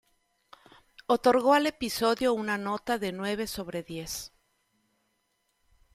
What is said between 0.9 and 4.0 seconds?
Otorgó al episodio una nota de nueve sobre